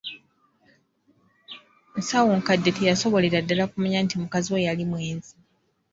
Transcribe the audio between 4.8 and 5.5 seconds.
mwenzi.